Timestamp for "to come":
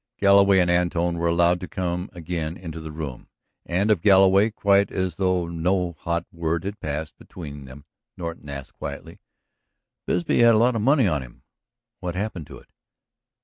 1.59-2.09